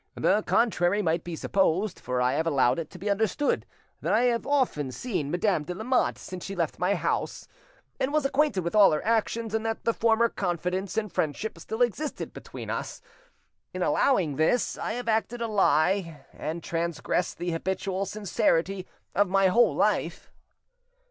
[0.15, 3.67] The contrary might be supposed; for I have allowed it to be understood
[4.01, 7.47] that I have often seen Madame de Lamotte since she left my house,
[7.99, 11.83] and was acquainted with all her actions, and that the former confidence and friendship still
[11.83, 12.99] existed between us.
[13.75, 19.49] In allowing this, I have acted a lie, and transgressed the habitual sincerity of my
[19.49, 20.31] whole life."